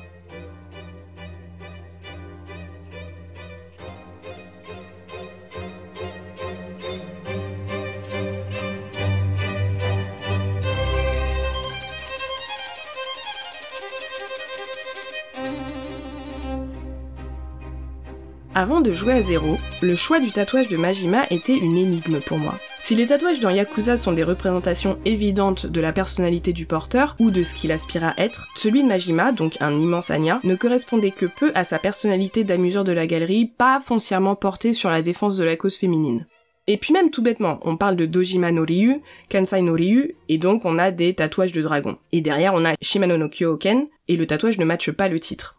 [18.58, 22.38] Avant de jouer à zéro, le choix du tatouage de Majima était une énigme pour
[22.38, 22.58] moi.
[22.86, 27.32] Si les tatouages dans Yakuza sont des représentations évidentes de la personnalité du porteur ou
[27.32, 31.10] de ce qu'il aspire à être, celui de Majima, donc un immense Anya, ne correspondait
[31.10, 35.36] que peu à sa personnalité d'amuseur de la galerie, pas foncièrement porté sur la défense
[35.36, 36.28] de la cause féminine.
[36.68, 40.38] Et puis même tout bêtement, on parle de Dojima no Ryu, Kansai no Ryu, et
[40.38, 41.98] donc on a des tatouages de dragon.
[42.12, 45.58] Et derrière on a Shimano no Kyoken, et le tatouage ne matche pas le titre.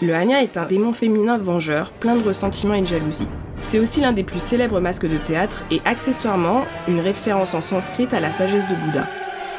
[0.00, 3.26] Le Hanya est un démon féminin vengeur, plein de ressentiments et de jalousie.
[3.60, 8.06] C'est aussi l'un des plus célèbres masques de théâtre et accessoirement une référence en sanskrit
[8.12, 9.08] à la sagesse de Bouddha.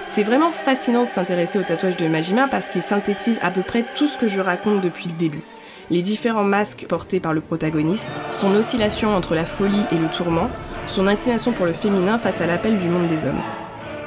[0.08, 3.84] C'est vraiment fascinant de s'intéresser au tatouage de Majima parce qu'il synthétise à peu près
[3.96, 5.44] tout ce que je raconte depuis le début.
[5.90, 10.50] Les différents masques portés par le protagoniste, son oscillation entre la folie et le tourment,
[10.86, 13.42] son inclination pour le féminin face à l'appel du monde des hommes.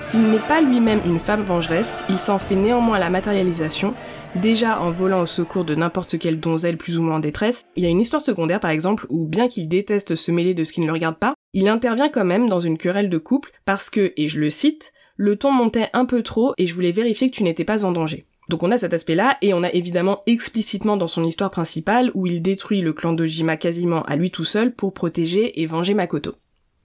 [0.01, 3.95] S'il n'est pas lui-même une femme vengeresse, il s'en fait néanmoins la matérialisation,
[4.37, 7.65] déjà en volant au secours de n'importe quelle donzelle plus ou moins en détresse.
[7.77, 10.65] Il y a une histoire secondaire par exemple où bien qu'il déteste se mêler de
[10.65, 13.53] ce qui ne le regarde pas, il intervient quand même dans une querelle de couple
[13.65, 16.93] parce que, et je le cite, le ton montait un peu trop et je voulais
[16.93, 18.27] vérifier que tu n'étais pas en danger.
[18.49, 22.27] Donc on a cet aspect-là, et on a évidemment explicitement dans son histoire principale où
[22.27, 26.35] il détruit le clan d'Ojima quasiment à lui tout seul pour protéger et venger Makoto.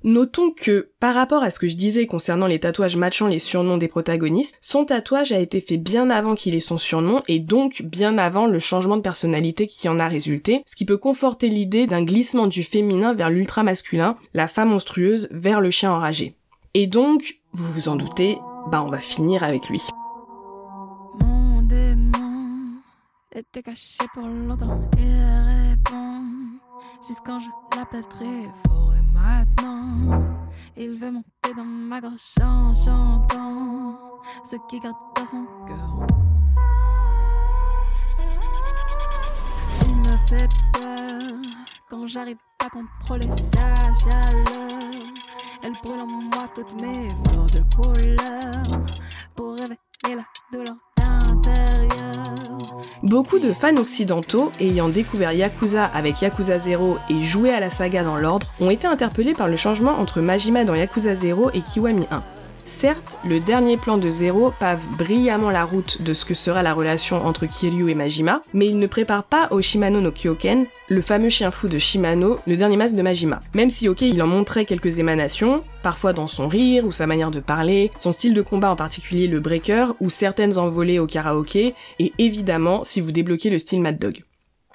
[0.03, 3.77] Notons que, par rapport à ce que je disais concernant les tatouages matchant les surnoms
[3.77, 7.81] des protagonistes, son tatouage a été fait bien avant qu'il ait son surnom et donc
[7.81, 11.87] bien avant le changement de personnalité qui en a résulté, ce qui peut conforter l'idée
[11.87, 16.35] d'un glissement du féminin vers l'ultra masculin, la femme monstrueuse vers le chien enragé.
[16.75, 18.37] Et donc, vous vous en doutez,
[18.71, 19.81] bah on va finir avec lui.
[21.21, 22.81] Mon démon
[23.35, 24.79] était caché pour longtemps,
[29.21, 30.21] maintenant.
[30.75, 33.97] Il veut monter dans ma gorge en chantant
[34.43, 36.07] ce qui garde dans son cœur.
[39.87, 41.21] Il me fait peur
[41.89, 45.03] quand j'arrive à contrôler sa chaleur.
[45.63, 48.85] Elle brûle en moi toutes mes fleurs de couleur
[49.35, 49.77] pour révéler
[50.21, 50.77] la douleur
[53.03, 58.03] Beaucoup de fans occidentaux, ayant découvert Yakuza avec Yakuza 0 et joué à la saga
[58.03, 62.07] dans l'ordre, ont été interpellés par le changement entre Majima dans Yakuza 0 et Kiwami
[62.11, 62.21] 1.
[62.67, 66.73] Certes, le dernier plan de Zero pave brillamment la route de ce que sera la
[66.73, 71.01] relation entre Kiryu et Majima, mais il ne prépare pas au Shimano no Kyoken, le
[71.01, 73.39] fameux chien fou de Shimano, le dernier masque de Majima.
[73.55, 77.31] Même si ok, il en montrait quelques émanations, parfois dans son rire ou sa manière
[77.31, 81.73] de parler, son style de combat en particulier le breaker ou certaines envolées au karaoké,
[81.99, 84.25] et évidemment si vous débloquez le style Mad Dog.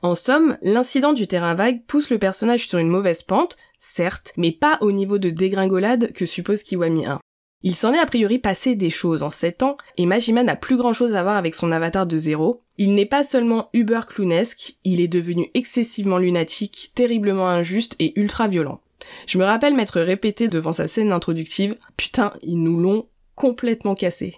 [0.01, 4.51] En somme, l'incident du terrain vague pousse le personnage sur une mauvaise pente, certes, mais
[4.51, 7.21] pas au niveau de dégringolade que suppose Kiwami 1.
[7.65, 10.77] Il s'en est a priori passé des choses en 7 ans, et Majima n'a plus
[10.77, 12.61] grand chose à voir avec son avatar de zéro.
[12.77, 18.49] Il n'est pas seulement uber clownesque, il est devenu excessivement lunatique, terriblement injuste et ultra
[18.49, 18.81] violent.
[19.27, 23.07] Je me rappelle m'être répété devant sa scène introductive, putain, ils nous l'ont
[23.37, 24.37] complètement cassé.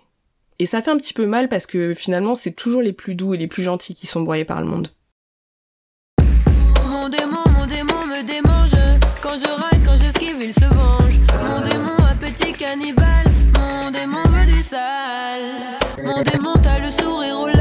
[0.58, 3.34] Et ça fait un petit peu mal parce que finalement c'est toujours les plus doux
[3.34, 4.88] et les plus gentils qui sont broyés par le monde.
[12.66, 15.78] Mon démon veut du sale.
[16.02, 17.53] Mon démon, t'as le sourire aux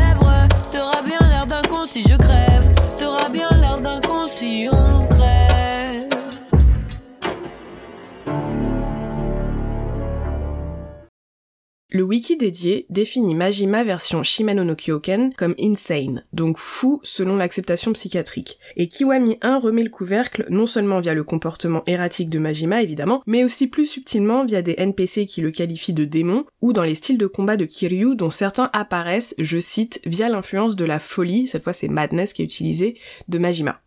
[11.95, 17.93] Le wiki dédié définit Majima version Shimano no Kyoken comme insane, donc fou selon l'acceptation
[17.93, 18.57] psychiatrique.
[18.77, 23.21] Et Kiwami 1 remet le couvercle non seulement via le comportement erratique de Majima évidemment,
[23.27, 26.95] mais aussi plus subtilement via des NPC qui le qualifient de démon, ou dans les
[26.95, 31.45] styles de combat de Kiryu dont certains apparaissent, je cite, via l'influence de la folie,
[31.45, 33.82] cette fois c'est Madness qui est utilisé, de Majima.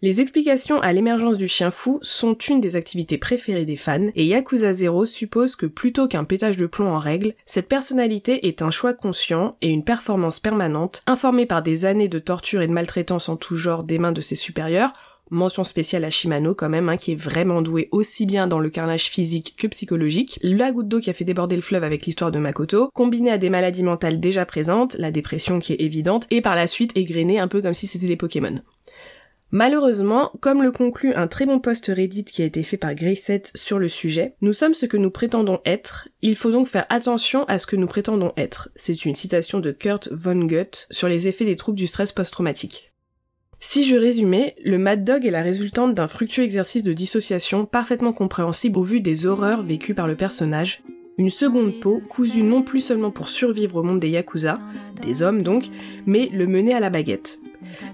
[0.00, 4.26] Les explications à l'émergence du chien fou sont une des activités préférées des fans, et
[4.26, 8.70] Yakuza 0 suppose que plutôt qu'un pétage de plomb en règle, cette personnalité est un
[8.70, 13.28] choix conscient et une performance permanente, informée par des années de torture et de maltraitance
[13.28, 14.92] en tout genre des mains de ses supérieurs,
[15.30, 18.70] mention spéciale à Shimano quand même, hein, qui est vraiment doué aussi bien dans le
[18.70, 22.30] carnage physique que psychologique, la goutte d'eau qui a fait déborder le fleuve avec l'histoire
[22.30, 26.40] de Makoto, combinée à des maladies mentales déjà présentes, la dépression qui est évidente, et
[26.40, 28.60] par la suite égrenée un peu comme si c'était des Pokémon.
[29.50, 33.44] Malheureusement, comme le conclut un très bon post Reddit qui a été fait par Grayset
[33.54, 37.44] sur le sujet, nous sommes ce que nous prétendons être, il faut donc faire attention
[37.46, 38.68] à ce que nous prétendons être.
[38.76, 42.92] C'est une citation de Kurt Vonnegut sur les effets des troubles du stress post-traumatique.
[43.58, 48.12] Si je résumais, le Mad Dog est la résultante d'un fructueux exercice de dissociation parfaitement
[48.12, 50.82] compréhensible au vu des horreurs vécues par le personnage,
[51.16, 54.60] une seconde peau cousue non plus seulement pour survivre au monde des Yakuza,
[55.02, 55.68] des hommes donc,
[56.06, 57.40] mais le mener à la baguette.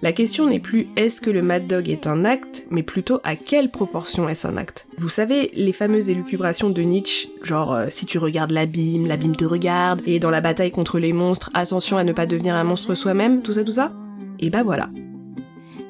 [0.02, 3.36] La question n'est plus est-ce que le Mad Dog est un acte, mais plutôt à
[3.36, 4.86] quelle proportion est-ce un acte.
[4.98, 9.44] Vous savez, les fameuses élucubrations de Nietzsche, genre euh, si tu regardes l'abîme, l'abîme te
[9.44, 12.94] regarde, et dans la bataille contre les monstres, attention à ne pas devenir un monstre
[12.94, 13.92] soi-même, tout ça, tout ça?
[14.38, 14.90] Et bah voilà.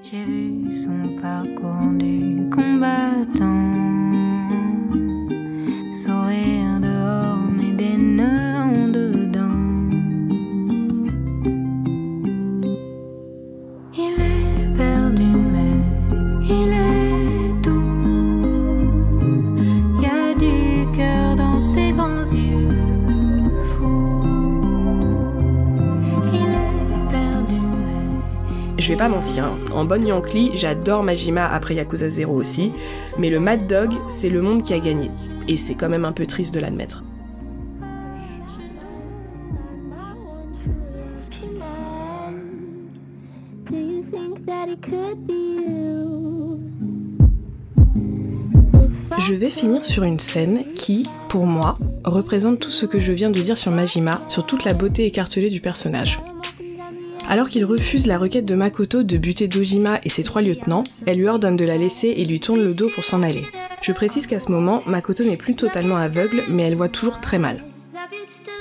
[0.05, 3.74] Son parcours du combattant.
[28.95, 29.57] Vais pas mentir, hein.
[29.75, 32.71] en bonne Yankee, j'adore Majima après Yakuza 0 aussi,
[33.19, 35.11] mais le Mad Dog, c'est le monde qui a gagné.
[35.49, 37.03] Et c'est quand même un peu triste de l'admettre.
[49.19, 53.31] Je vais finir sur une scène qui, pour moi, représente tout ce que je viens
[53.31, 56.21] de dire sur Majima, sur toute la beauté écartelée du personnage.
[57.29, 61.19] Alors qu'il refuse la requête de Makoto de buter Dojima et ses trois lieutenants, elle
[61.19, 63.45] lui ordonne de la laisser et lui tourne le dos pour s'en aller.
[63.81, 67.39] Je précise qu'à ce moment, Makoto n'est plus totalement aveugle, mais elle voit toujours très
[67.39, 67.65] mal.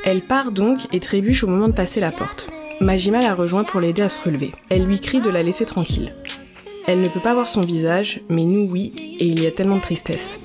[0.05, 2.49] Elle part donc et trébuche au moment de passer la porte.
[2.81, 4.51] Majima la rejoint pour l'aider à se relever.
[4.69, 6.13] Elle lui crie de la laisser tranquille.
[6.87, 9.77] Elle ne peut pas voir son visage, mais nous oui, et il y a tellement
[9.77, 10.39] de tristesse.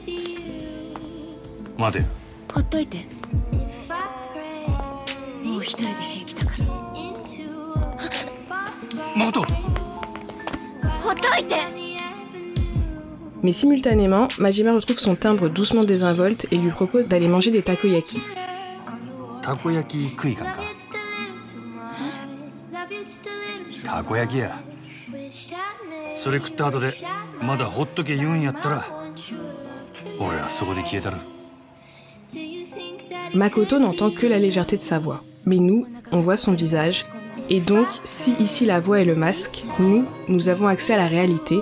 [11.01, 11.56] ほっといて
[13.41, 18.22] Mais simultanément, Majima retrouve son timbre doucement désinvolte et lui propose d'aller manger des takoyaki.
[19.41, 20.62] たこ焼き食いかんか
[23.84, 24.51] たこ焼きや
[26.16, 26.93] それ食った後で
[27.41, 28.82] まだほっとけ言うんやったら
[30.18, 31.18] 俺はそこで消えたる
[33.34, 35.24] Makoto n'entend que la légèreté de sa voix.
[35.45, 37.06] Mais nous, on voit son visage.
[37.51, 41.09] et donc, si ici la voix est le masque, nous, nous avons accès à la
[41.09, 41.61] réalité,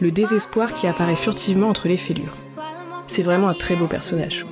[0.00, 2.36] le désespoir qui apparaît furtivement entre les fêlures.
[3.06, 4.46] C'est vraiment un très beau personnage.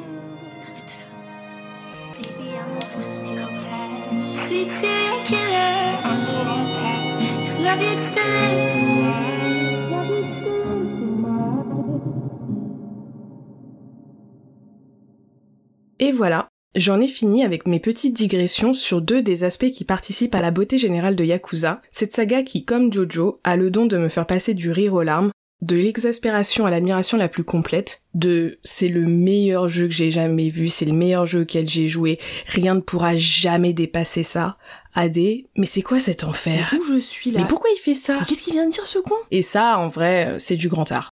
[16.01, 20.35] Et voilà, j'en ai fini avec mes petites digressions sur deux des aspects qui participent
[20.35, 23.97] à la beauté générale de Yakuza, cette saga qui, comme Jojo, a le don de
[23.97, 25.31] me faire passer du rire aux larmes,
[25.63, 30.51] de l'exaspération à l'admiration la plus complète, de c'est le meilleur jeu que j'ai jamais
[30.51, 34.59] vu, c'est le meilleur jeu auquel j'ai joué, rien ne pourra jamais dépasser ça,
[34.95, 36.75] à des mais c'est quoi cet enfer?
[36.79, 37.41] Où je suis là?
[37.41, 38.21] Mais pourquoi il fait ça?
[38.29, 39.15] Qu'est-ce qu'il vient de dire ce con?
[39.31, 41.11] Et ça, en vrai, c'est du grand art.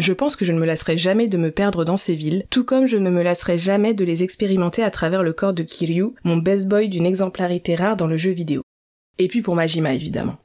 [0.00, 2.64] Je pense que je ne me lasserai jamais de me perdre dans ces villes, tout
[2.64, 6.14] comme je ne me lasserai jamais de les expérimenter à travers le corps de Kiryu,
[6.24, 8.62] mon best boy d'une exemplarité rare dans le jeu vidéo.
[9.18, 10.38] Et puis pour Majima évidemment.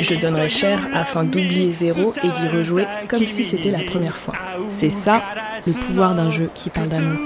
[0.00, 4.34] Je donnerais cher afin d'oublier Zéro et d'y rejouer comme si c'était la première fois.
[4.70, 5.22] C'est ça,
[5.66, 7.18] le pouvoir d'un jeu qui parle d'amour.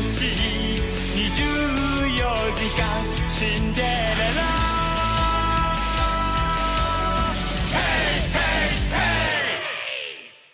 [0.00, 0.04] 24
[2.54, 2.86] 時間
[3.28, 3.87] 死んで